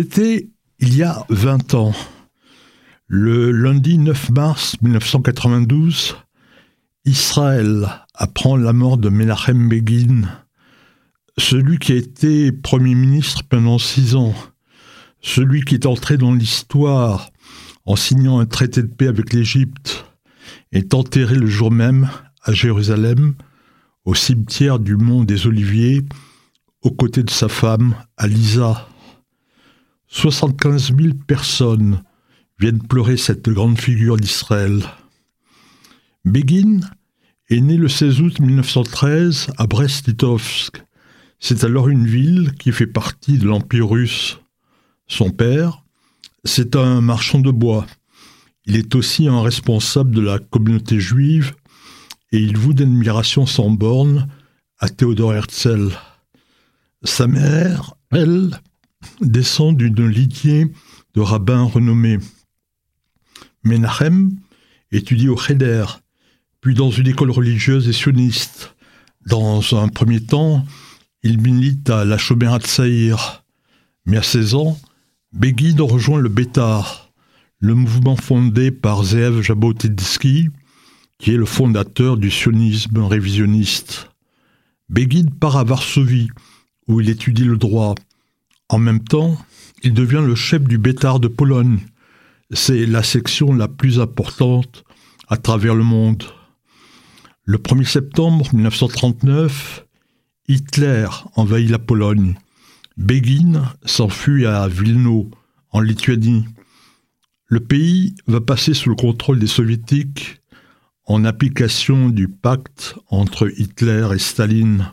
C'était 0.00 0.48
il 0.78 0.96
y 0.96 1.02
a 1.02 1.26
20 1.28 1.74
ans. 1.74 1.92
Le 3.08 3.50
lundi 3.50 3.98
9 3.98 4.30
mars 4.30 4.76
1992, 4.80 6.14
Israël 7.04 7.88
apprend 8.14 8.56
la 8.56 8.72
mort 8.72 8.96
de 8.96 9.08
Menachem 9.08 9.68
Begin, 9.68 10.22
celui 11.36 11.80
qui 11.80 11.90
a 11.90 11.96
été 11.96 12.52
Premier 12.52 12.94
ministre 12.94 13.42
pendant 13.42 13.78
six 13.78 14.14
ans, 14.14 14.34
celui 15.20 15.62
qui 15.62 15.74
est 15.74 15.84
entré 15.84 16.16
dans 16.16 16.32
l'histoire 16.32 17.30
en 17.84 17.96
signant 17.96 18.38
un 18.38 18.46
traité 18.46 18.82
de 18.82 18.86
paix 18.86 19.08
avec 19.08 19.32
l'Égypte, 19.32 20.06
est 20.70 20.94
enterré 20.94 21.34
le 21.34 21.48
jour 21.48 21.72
même 21.72 22.08
à 22.44 22.52
Jérusalem, 22.52 23.34
au 24.04 24.14
cimetière 24.14 24.78
du 24.78 24.94
Mont 24.94 25.24
des 25.24 25.48
Oliviers, 25.48 26.04
aux 26.82 26.92
côtés 26.92 27.24
de 27.24 27.30
sa 27.30 27.48
femme, 27.48 27.96
Alisa. 28.16 28.87
75 30.08 30.96
000 30.96 31.14
personnes 31.26 32.02
viennent 32.58 32.82
pleurer 32.82 33.16
cette 33.16 33.48
grande 33.48 33.78
figure 33.78 34.16
d'Israël. 34.16 34.82
Begin 36.24 36.80
est 37.50 37.60
né 37.60 37.76
le 37.76 37.88
16 37.88 38.20
août 38.22 38.40
1913 38.40 39.48
à 39.56 39.66
Brest-Litovsk. 39.66 40.82
C'est 41.40 41.62
alors 41.62 41.88
une 41.88 42.06
ville 42.06 42.52
qui 42.58 42.72
fait 42.72 42.86
partie 42.86 43.38
de 43.38 43.46
l'Empire 43.46 43.88
russe. 43.88 44.40
Son 45.06 45.30
père, 45.30 45.84
c'est 46.44 46.74
un 46.74 47.00
marchand 47.00 47.38
de 47.38 47.50
bois. 47.50 47.86
Il 48.66 48.76
est 48.76 48.94
aussi 48.94 49.28
un 49.28 49.40
responsable 49.40 50.14
de 50.14 50.20
la 50.20 50.38
communauté 50.38 51.00
juive 51.00 51.54
et 52.32 52.38
il 52.38 52.56
voue 52.56 52.74
d'admiration 52.74 53.46
sans 53.46 53.70
borne 53.70 54.28
à 54.78 54.88
Théodore 54.88 55.34
Herzl. 55.34 55.90
Sa 57.04 57.26
mère, 57.26 57.94
elle, 58.10 58.58
descend 59.20 59.76
d'une 59.76 60.06
lignée 60.06 60.66
de 61.14 61.20
rabbins 61.20 61.64
renommés. 61.64 62.18
Menachem 63.64 64.36
étudie 64.92 65.28
au 65.28 65.36
Cheder, 65.36 65.84
puis 66.60 66.74
dans 66.74 66.90
une 66.90 67.08
école 67.08 67.30
religieuse 67.30 67.88
et 67.88 67.92
sioniste. 67.92 68.74
Dans 69.26 69.62
un 69.74 69.88
premier 69.88 70.20
temps, 70.20 70.64
il 71.22 71.40
milite 71.40 71.90
à 71.90 72.04
la 72.04 72.18
Shomerat 72.18 72.60
Saïr, 72.60 73.44
mais 74.06 74.16
à 74.16 74.22
16 74.22 74.54
ans, 74.54 74.78
Begin 75.32 75.76
rejoint 75.82 76.20
le 76.20 76.30
Bétar, 76.30 77.12
le 77.58 77.74
mouvement 77.74 78.16
fondé 78.16 78.70
par 78.70 79.04
Zev 79.04 79.42
Jabotinsky, 79.42 80.48
qui 81.18 81.32
est 81.32 81.36
le 81.36 81.44
fondateur 81.44 82.16
du 82.16 82.30
sionisme 82.30 82.98
révisionniste. 82.98 84.08
Begin 84.88 85.26
part 85.38 85.56
à 85.56 85.64
Varsovie, 85.64 86.30
où 86.86 87.00
il 87.00 87.10
étudie 87.10 87.44
le 87.44 87.58
droit. 87.58 87.94
En 88.68 88.78
même 88.78 89.02
temps, 89.02 89.38
il 89.82 89.94
devient 89.94 90.22
le 90.24 90.34
chef 90.34 90.62
du 90.62 90.76
Bétar 90.76 91.20
de 91.20 91.28
Pologne. 91.28 91.80
C'est 92.52 92.86
la 92.86 93.02
section 93.02 93.52
la 93.54 93.68
plus 93.68 94.00
importante 94.00 94.84
à 95.28 95.36
travers 95.36 95.74
le 95.74 95.84
monde. 95.84 96.24
Le 97.44 97.58
1er 97.58 97.86
septembre 97.86 98.46
1939, 98.52 99.86
Hitler 100.48 101.06
envahit 101.34 101.70
la 101.70 101.78
Pologne. 101.78 102.34
Begin 102.98 103.72
s'enfuit 103.84 104.44
à 104.44 104.68
Vilno, 104.68 105.30
en 105.70 105.80
Lituanie. 105.80 106.44
Le 107.46 107.60
pays 107.60 108.14
va 108.26 108.40
passer 108.42 108.74
sous 108.74 108.90
le 108.90 108.96
contrôle 108.96 109.38
des 109.38 109.46
soviétiques 109.46 110.40
en 111.06 111.24
application 111.24 112.10
du 112.10 112.28
pacte 112.28 112.96
entre 113.08 113.50
Hitler 113.58 114.08
et 114.14 114.18
Staline. 114.18 114.92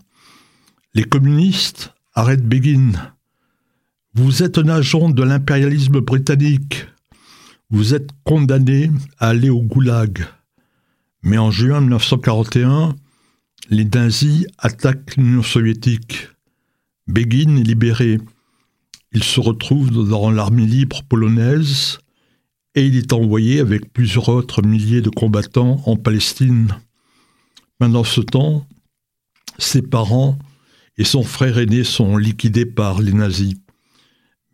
Les 0.93 1.03
communistes 1.03 1.93
arrêtent 2.13 2.47
Begin. 2.47 3.14
Vous 4.17 4.43
êtes 4.43 4.57
un 4.57 4.69
agent 4.69 5.09
de 5.09 5.23
l'impérialisme 5.23 5.99
britannique. 5.99 6.87
Vous 7.69 7.93
êtes 7.93 8.11
condamné 8.23 8.89
à 9.19 9.27
aller 9.27 9.49
au 9.49 9.61
goulag. 9.61 10.25
Mais 11.21 11.37
en 11.37 11.51
juin 11.51 11.81
1941, 11.81 12.95
les 13.69 13.83
nazis 13.83 14.45
attaquent 14.57 15.17
l'Union 15.17 15.43
soviétique. 15.43 16.29
Begin 17.07 17.57
est 17.57 17.63
libéré. 17.63 18.21
Il 19.11 19.21
se 19.21 19.41
retrouve 19.41 19.91
dans 19.91 20.31
l'armée 20.31 20.65
libre 20.65 21.03
polonaise 21.03 21.99
et 22.73 22.87
il 22.87 22.95
est 22.95 23.11
envoyé 23.11 23.59
avec 23.59 23.91
plusieurs 23.91 24.29
autres 24.29 24.61
milliers 24.61 25.01
de 25.01 25.09
combattants 25.09 25.81
en 25.85 25.97
Palestine. 25.97 26.73
Pendant 27.79 28.05
ce 28.05 28.21
temps, 28.21 28.65
ses 29.57 29.81
parents 29.81 30.39
et 30.97 31.03
son 31.03 31.23
frère 31.23 31.57
aîné 31.57 31.83
sont 31.83 32.15
liquidés 32.15 32.65
par 32.65 33.01
les 33.01 33.11
nazis. 33.11 33.55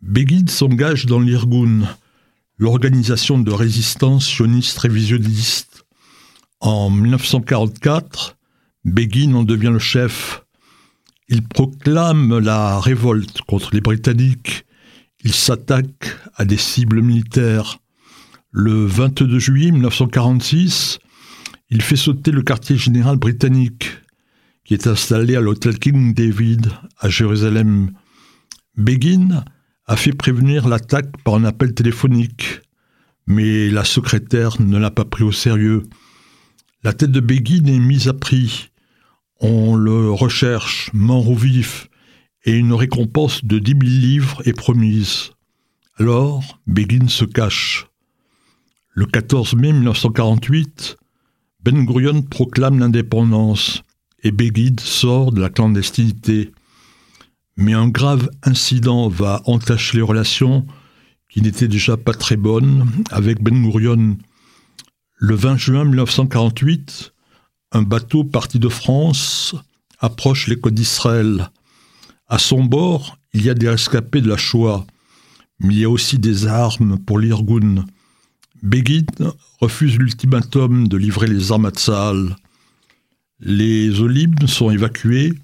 Begin 0.02 0.48
s'engage 0.48 1.06
dans 1.06 1.20
l'Irgun, 1.20 1.82
l'organisation 2.58 3.38
de 3.38 3.52
résistance 3.52 4.26
sioniste 4.26 4.76
révisionniste. 4.78 5.84
En 6.58 6.90
1944, 6.90 8.36
Begin 8.84 9.34
en 9.34 9.44
devient 9.44 9.70
le 9.72 9.78
chef. 9.78 10.42
Il 11.28 11.46
proclame 11.46 12.40
la 12.40 12.80
révolte 12.80 13.42
contre 13.42 13.70
les 13.72 13.80
Britanniques. 13.80 14.64
Il 15.22 15.32
s'attaque 15.32 16.16
à 16.34 16.44
des 16.44 16.56
cibles 16.56 17.00
militaires. 17.00 17.78
Le 18.50 18.84
22 18.84 19.38
juillet 19.38 19.70
1946, 19.70 20.98
il 21.70 21.80
fait 21.80 21.94
sauter 21.94 22.32
le 22.32 22.42
quartier 22.42 22.76
général 22.76 23.18
britannique 23.18 23.88
qui 24.64 24.74
est 24.74 24.88
installé 24.88 25.36
à 25.36 25.40
l'hôtel 25.40 25.78
King 25.78 26.12
David 26.12 26.72
à 26.98 27.08
Jérusalem. 27.08 27.92
Begin 28.76 29.44
a 29.92 29.96
fait 29.96 30.14
prévenir 30.14 30.68
l'attaque 30.68 31.18
par 31.22 31.34
un 31.34 31.44
appel 31.44 31.74
téléphonique, 31.74 32.62
mais 33.26 33.68
la 33.68 33.84
secrétaire 33.84 34.58
ne 34.58 34.78
l'a 34.78 34.90
pas 34.90 35.04
pris 35.04 35.22
au 35.22 35.32
sérieux. 35.32 35.82
La 36.82 36.94
tête 36.94 37.10
de 37.10 37.20
Begin 37.20 37.66
est 37.66 37.78
mise 37.78 38.08
à 38.08 38.14
prix. 38.14 38.70
On 39.38 39.76
le 39.76 40.10
recherche, 40.10 40.88
mort 40.94 41.28
ou 41.28 41.36
vif, 41.36 41.90
et 42.46 42.52
une 42.52 42.72
récompense 42.72 43.44
de 43.44 43.58
10 43.58 43.70
000 43.72 43.80
livres 43.82 44.42
est 44.46 44.54
promise. 44.54 45.32
Alors, 45.98 46.58
Begin 46.66 47.08
se 47.08 47.26
cache. 47.26 47.86
Le 48.94 49.04
14 49.04 49.56
mai 49.56 49.74
1948, 49.74 50.96
Ben 51.62 51.84
Gurion 51.84 52.22
proclame 52.22 52.78
l'indépendance 52.78 53.82
et 54.22 54.30
Begid 54.30 54.80
sort 54.80 55.32
de 55.32 55.42
la 55.42 55.50
clandestinité. 55.50 56.50
Mais 57.56 57.74
un 57.74 57.88
grave 57.88 58.30
incident 58.42 59.08
va 59.08 59.42
entacher 59.46 59.98
les 59.98 60.02
relations 60.02 60.66
qui 61.28 61.42
n'étaient 61.42 61.68
déjà 61.68 61.96
pas 61.96 62.14
très 62.14 62.36
bonnes 62.36 62.86
avec 63.10 63.42
Ben 63.42 63.62
Gurion. 63.62 64.16
Le 65.16 65.34
20 65.34 65.56
juin 65.56 65.84
1948, 65.84 67.12
un 67.72 67.82
bateau 67.82 68.24
parti 68.24 68.58
de 68.58 68.68
France 68.68 69.54
approche 69.98 70.48
les 70.48 70.58
côtes 70.58 70.74
d'Israël. 70.74 71.50
À 72.28 72.38
son 72.38 72.64
bord, 72.64 73.18
il 73.32 73.44
y 73.44 73.50
a 73.50 73.54
des 73.54 73.68
rescapés 73.68 74.20
de 74.20 74.28
la 74.28 74.36
Shoah, 74.36 74.86
mais 75.60 75.74
il 75.74 75.80
y 75.80 75.84
a 75.84 75.90
aussi 75.90 76.18
des 76.18 76.46
armes 76.46 76.98
pour 76.98 77.18
l'Irgun. 77.18 77.84
Begid 78.62 79.10
refuse 79.60 79.96
l'ultimatum 79.98 80.88
de 80.88 80.96
livrer 80.96 81.26
les 81.26 81.50
armes 81.50 81.66
à 81.66 81.70
Tzahal. 81.70 82.36
Les 83.40 84.00
Olibes 84.00 84.46
sont 84.46 84.70
évacués, 84.70 85.34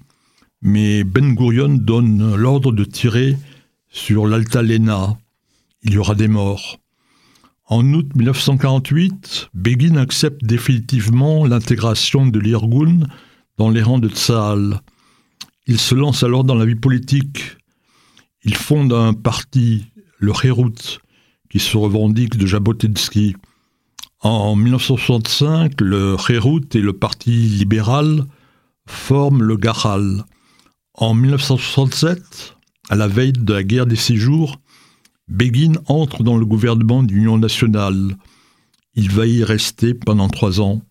mais 0.61 1.03
Ben 1.03 1.33
Gurion 1.33 1.69
donne 1.69 2.35
l'ordre 2.35 2.71
de 2.71 2.83
tirer 2.83 3.37
sur 3.89 4.27
l'Altalena. 4.27 5.17
Il 5.83 5.93
y 5.93 5.97
aura 5.97 6.15
des 6.15 6.27
morts. 6.27 6.79
En 7.65 7.93
août 7.93 8.07
1948, 8.15 9.49
Begin 9.53 9.95
accepte 9.95 10.43
définitivement 10.43 11.45
l'intégration 11.45 12.25
de 12.27 12.39
l'Irgun 12.39 13.01
dans 13.57 13.69
les 13.69 13.83
rangs 13.83 13.99
de 13.99 14.09
Tsahal. 14.09 14.81
Il 15.67 15.79
se 15.79 15.93
lance 15.93 16.23
alors 16.23 16.43
dans 16.43 16.55
la 16.55 16.65
vie 16.65 16.75
politique. 16.75 17.57
Il 18.43 18.55
fonde 18.55 18.91
un 18.91 19.13
parti, 19.13 19.85
le 20.17 20.33
Herut, 20.43 20.99
qui 21.49 21.59
se 21.59 21.77
revendique 21.77 22.37
de 22.37 22.47
Jabotinsky. 22.47 23.35
En 24.21 24.55
1965, 24.55 25.79
le 25.79 26.17
Herut 26.27 26.67
et 26.73 26.81
le 26.81 26.93
Parti 26.93 27.31
libéral 27.31 28.25
forment 28.87 29.43
le 29.43 29.55
Gahal. 29.57 30.25
En 31.01 31.13
1967, 31.13 32.57
à 32.89 32.95
la 32.97 33.07
veille 33.07 33.31
de 33.31 33.53
la 33.53 33.63
guerre 33.63 33.85
des 33.85 33.95
six 33.95 34.17
jours, 34.17 34.59
Begin 35.29 35.75
entre 35.85 36.23
dans 36.23 36.35
le 36.35 36.45
gouvernement 36.45 37.03
d'Union 37.03 37.37
nationale. 37.37 38.17
Il 38.95 39.09
va 39.09 39.25
y 39.25 39.45
rester 39.45 39.93
pendant 39.93 40.27
trois 40.27 40.59
ans. 40.59 40.81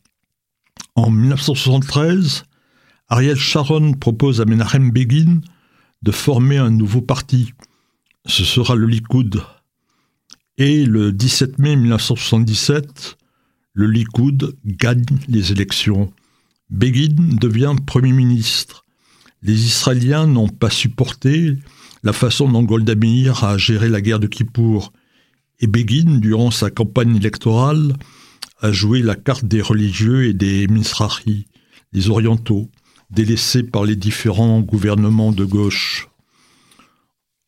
En 0.94 1.10
1973, 1.10 2.44
Ariel 3.08 3.36
Sharon 3.36 3.92
propose 3.92 4.40
à 4.40 4.46
Menachem 4.46 4.90
Begin 4.92 5.42
de 6.00 6.10
former 6.10 6.56
un 6.56 6.70
nouveau 6.70 7.02
parti. 7.02 7.52
Ce 8.24 8.44
sera 8.44 8.76
le 8.76 8.86
Likoud. 8.86 9.42
Et 10.56 10.86
le 10.86 11.12
17 11.12 11.58
mai 11.58 11.76
1977, 11.76 13.18
le 13.74 13.86
Likoud 13.86 14.56
gagne 14.64 15.04
les 15.28 15.52
élections. 15.52 16.10
Begin 16.70 17.36
devient 17.38 17.76
Premier 17.86 18.12
ministre. 18.12 18.86
Les 19.42 19.64
Israéliens 19.66 20.26
n'ont 20.26 20.48
pas 20.48 20.70
supporté 20.70 21.56
la 22.02 22.12
façon 22.12 22.50
dont 22.50 22.62
Golda 22.62 22.94
Meir 22.94 23.44
a 23.44 23.58
géré 23.58 23.88
la 23.88 24.00
guerre 24.00 24.20
de 24.20 24.26
Kippour. 24.26 24.92
Et 25.60 25.66
Begin, 25.66 26.18
durant 26.18 26.50
sa 26.50 26.70
campagne 26.70 27.16
électorale, 27.16 27.94
a 28.60 28.72
joué 28.72 29.02
la 29.02 29.14
carte 29.14 29.44
des 29.44 29.62
religieux 29.62 30.26
et 30.26 30.32
des 30.32 30.66
Mizrahi, 30.68 31.46
les 31.92 32.10
orientaux, 32.10 32.70
délaissés 33.10 33.62
par 33.62 33.84
les 33.84 33.96
différents 33.96 34.60
gouvernements 34.60 35.32
de 35.32 35.44
gauche. 35.44 36.08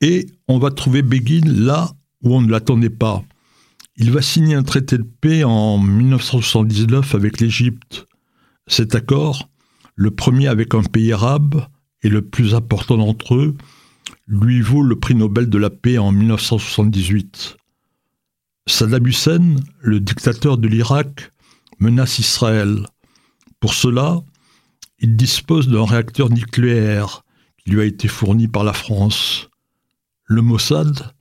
Et 0.01 0.27
on 0.49 0.59
va 0.59 0.71
trouver 0.71 1.03
Begin 1.03 1.47
là 1.47 1.93
où 2.23 2.35
on 2.35 2.41
ne 2.41 2.51
l'attendait 2.51 2.91
pas. 2.91 3.23
Il 3.97 4.13
va 4.13 4.23
signer 4.23 4.55
un 4.55 4.63
traité 4.63 4.97
de 4.97 5.07
paix 5.21 5.45
en 5.45 5.79
1979 5.79 7.15
avec 7.15 7.41
l'Égypte. 7.41 8.07
Cet 8.67 8.95
accord, 8.95 9.49
le 9.97 10.11
premier 10.11 10.49
avec 10.49 10.75
un 10.75 10.83
pays 10.83 11.13
arabe 11.13 11.67
et 12.03 12.09
le 12.09 12.23
plus 12.23 12.55
important 12.55 12.97
d'entre 12.97 13.35
eux, 13.35 13.57
lui 14.27 14.61
vaut 14.61 14.83
le 14.83 14.99
prix 14.99 15.15
Nobel 15.15 15.49
de 15.49 15.59
la 15.59 15.71
paix 15.71 15.99
en 15.99 16.13
1978. 16.13 17.57
Saddam 18.67 19.07
Hussein, 19.07 19.57
le 19.81 20.01
dictateur 20.01 20.59
de 20.59 20.69
l'Irak, 20.69 21.33
menace 21.79 22.19
Israël. 22.19 22.87
Pour 23.59 23.75
cela, 23.75 24.21
il 25.01 25.17
dispose 25.17 25.69
d'un 25.69 25.85
réacteur 25.85 26.31
nucléaire 26.31 27.25
qui 27.59 27.71
lui 27.71 27.81
a 27.81 27.85
été 27.85 28.07
fourni 28.09 28.49
par 28.49 28.65
la 28.65 28.73
France. 28.73 29.49
Le 30.25 30.43
Mossad 30.43 31.13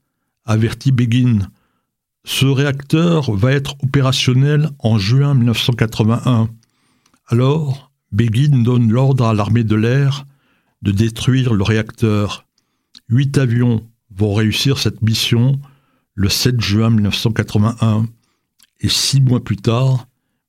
avertit 0.44 0.92
Begin. 0.92 1.50
Ce 2.24 2.46
réacteur 2.46 3.32
va 3.32 3.52
être 3.52 3.74
opérationnel 3.82 4.70
en 4.78 4.98
juin 4.98 5.34
1981. 5.34 6.48
Alors, 7.26 7.90
Begin 8.12 8.62
donne 8.62 8.90
l'ordre 8.90 9.26
à 9.26 9.34
l'armée 9.34 9.64
de 9.64 9.74
l'air 9.74 10.24
de 10.82 10.92
détruire 10.92 11.54
le 11.54 11.62
réacteur. 11.62 12.46
Huit 13.08 13.38
avions 13.38 13.88
vont 14.10 14.34
réussir 14.34 14.78
cette 14.78 15.02
mission 15.02 15.60
le 16.14 16.28
7 16.28 16.60
juin 16.60 16.90
1981 16.90 18.06
et 18.80 18.88
six 18.88 19.20
mois 19.20 19.42
plus 19.42 19.56
tard, 19.56 20.06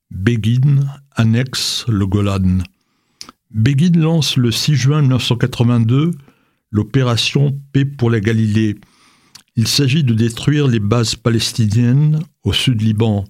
Begin 0.10 0.86
annexe 1.16 1.86
le 1.88 2.06
Golan. 2.06 2.60
Begin 3.52 4.00
lance 4.00 4.38
le 4.38 4.52
6 4.52 4.76
juin 4.76 5.02
1982 5.02 6.12
l'opération 6.72 7.60
Paix 7.74 7.86
pour 7.86 8.10
la 8.10 8.20
Galilée. 8.20 8.78
Il 9.56 9.68
s'agit 9.68 10.04
de 10.04 10.14
détruire 10.14 10.68
les 10.68 10.80
bases 10.80 11.16
palestiniennes 11.16 12.22
au 12.44 12.54
sud 12.54 12.82
Liban. 12.82 13.26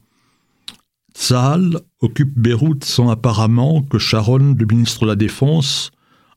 Tzahal 1.16 1.80
occupe 2.00 2.38
Beyrouth 2.38 2.86
sans 2.86 3.10
apparemment 3.10 3.82
que 3.82 3.98
Sharon, 3.98 4.56
le 4.58 4.66
ministre 4.66 5.02
de 5.02 5.08
la 5.08 5.16
Défense, 5.16 5.92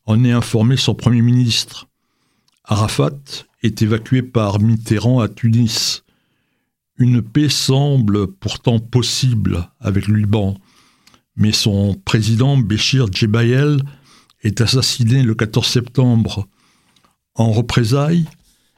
en 0.06 0.24
ait 0.24 0.32
informé 0.32 0.76
son 0.76 0.94
Premier 0.94 1.22
ministre. 1.22 1.88
Arafat 2.64 3.18
est 3.62 3.82
évacué 3.82 4.22
par 4.22 4.60
Mitterrand 4.60 5.20
à 5.20 5.28
Tunis. 5.28 6.04
Une 6.96 7.22
paix 7.22 7.48
semble 7.48 8.28
pourtant 8.28 8.78
possible 8.78 9.68
avec 9.80 10.06
le 10.06 10.16
Liban, 10.16 10.56
mais 11.36 11.52
son 11.52 11.94
président 12.04 12.56
Béchir 12.56 13.08
Djebayel 13.10 13.82
est 14.42 14.60
assassiné 14.60 15.22
le 15.22 15.34
14 15.34 15.66
septembre. 15.66 16.46
En 17.34 17.50
représailles, 17.50 18.26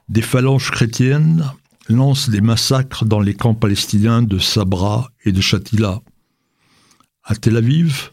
des 0.08 0.22
phalanges 0.22 0.70
chrétiennes 0.70 1.50
lancent 1.88 2.30
des 2.30 2.40
massacres 2.40 3.04
dans 3.04 3.20
les 3.20 3.34
camps 3.34 3.54
palestiniens 3.54 4.22
de 4.22 4.38
Sabra 4.38 5.10
et 5.24 5.32
de 5.32 5.40
Shatila. 5.40 6.00
À 7.22 7.34
Tel 7.34 7.56
Aviv 7.56 8.12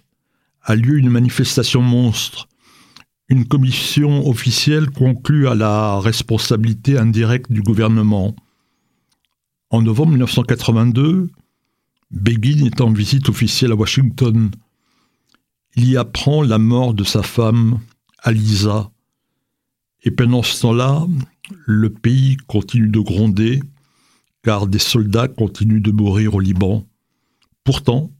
a 0.63 0.75
lieu 0.75 0.97
une 0.97 1.09
manifestation 1.09 1.81
monstre 1.81 2.47
une 3.29 3.45
commission 3.45 4.27
officielle 4.27 4.89
conclut 4.89 5.47
à 5.47 5.55
la 5.55 5.99
responsabilité 5.99 6.97
indirecte 6.97 7.51
du 7.51 7.61
gouvernement. 7.61 8.35
En 9.69 9.81
novembre 9.81 10.11
1982, 10.11 11.31
Begin 12.11 12.65
est 12.65 12.81
en 12.81 12.91
visite 12.91 13.29
officielle 13.29 13.71
à 13.71 13.75
Washington. 13.75 14.51
Il 15.75 15.89
y 15.89 15.97
apprend 15.97 16.43
la 16.43 16.59
mort 16.59 16.93
de 16.93 17.03
sa 17.03 17.23
femme, 17.23 17.79
Alisa. 18.19 18.91
Et 20.03 20.11
pendant 20.11 20.43
ce 20.43 20.61
temps-là, 20.61 21.07
le 21.65 21.89
pays 21.89 22.37
continue 22.47 22.89
de 22.89 22.99
gronder, 22.99 23.61
car 24.43 24.67
des 24.67 24.79
soldats 24.79 25.27
continuent 25.27 25.81
de 25.81 25.91
mourir 25.91 26.35
au 26.35 26.39
Liban. 26.39 26.85
Pourtant, 27.63 28.11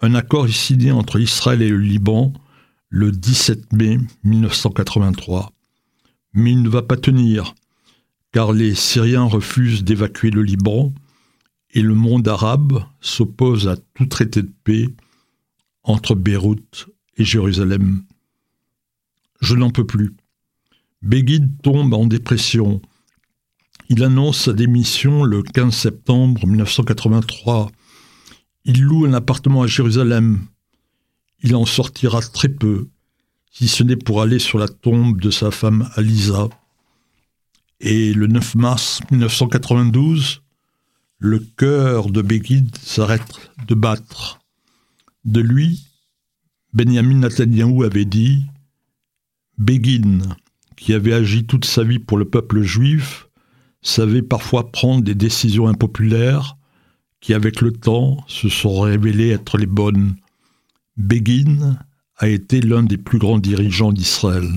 un 0.00 0.14
accord 0.14 0.46
est 0.46 0.52
signé 0.52 0.90
entre 0.92 1.18
Israël 1.20 1.62
et 1.62 1.70
le 1.70 1.78
Liban 1.78 2.32
le 2.94 3.10
17 3.10 3.72
mai 3.72 3.98
1983. 4.22 5.50
Mais 6.32 6.52
il 6.52 6.62
ne 6.62 6.68
va 6.68 6.80
pas 6.80 6.96
tenir, 6.96 7.56
car 8.30 8.52
les 8.52 8.76
Syriens 8.76 9.24
refusent 9.24 9.82
d'évacuer 9.82 10.30
le 10.30 10.44
Liban 10.44 10.94
et 11.72 11.82
le 11.82 11.94
monde 11.94 12.28
arabe 12.28 12.84
s'oppose 13.00 13.66
à 13.66 13.76
tout 13.94 14.06
traité 14.06 14.42
de 14.42 14.52
paix 14.62 14.86
entre 15.82 16.14
Beyrouth 16.14 16.86
et 17.16 17.24
Jérusalem. 17.24 18.04
Je 19.40 19.56
n'en 19.56 19.70
peux 19.70 19.86
plus. 19.86 20.14
Begin 21.02 21.48
tombe 21.64 21.94
en 21.94 22.06
dépression. 22.06 22.80
Il 23.88 24.04
annonce 24.04 24.42
sa 24.42 24.52
démission 24.52 25.24
le 25.24 25.42
15 25.42 25.74
septembre 25.74 26.46
1983. 26.46 27.72
Il 28.64 28.82
loue 28.82 29.04
un 29.04 29.14
appartement 29.14 29.62
à 29.62 29.66
Jérusalem 29.66 30.46
il 31.44 31.54
en 31.56 31.66
sortira 31.66 32.22
très 32.22 32.48
peu, 32.48 32.88
si 33.52 33.68
ce 33.68 33.82
n'est 33.82 33.96
pour 33.96 34.22
aller 34.22 34.38
sur 34.38 34.58
la 34.58 34.66
tombe 34.66 35.20
de 35.20 35.30
sa 35.30 35.50
femme 35.50 35.88
Alisa. 35.94 36.48
Et 37.80 38.14
le 38.14 38.26
9 38.26 38.54
mars 38.54 39.02
1992, 39.10 40.40
le 41.18 41.38
cœur 41.38 42.08
de 42.08 42.22
Begin 42.22 42.64
s'arrête 42.82 43.50
de 43.68 43.74
battre. 43.74 44.40
De 45.26 45.40
lui, 45.40 45.86
Benjamin 46.72 47.18
Netanyahu 47.18 47.84
avait 47.84 48.06
dit 48.06 48.46
Begin, 49.58 50.20
qui 50.76 50.94
avait 50.94 51.12
agi 51.12 51.44
toute 51.44 51.66
sa 51.66 51.84
vie 51.84 51.98
pour 51.98 52.16
le 52.16 52.24
peuple 52.24 52.62
juif, 52.62 53.28
savait 53.82 54.22
parfois 54.22 54.72
prendre 54.72 55.04
des 55.04 55.14
décisions 55.14 55.68
impopulaires 55.68 56.56
qui, 57.20 57.34
avec 57.34 57.60
le 57.60 57.70
temps, 57.70 58.24
se 58.28 58.48
sont 58.48 58.80
révélées 58.80 59.28
être 59.28 59.58
les 59.58 59.66
bonnes. 59.66 60.16
Begin 60.96 61.76
a 62.16 62.28
été 62.28 62.60
l'un 62.60 62.82
des 62.82 62.98
plus 62.98 63.18
grands 63.18 63.38
dirigeants 63.38 63.92
d'Israël. 63.92 64.48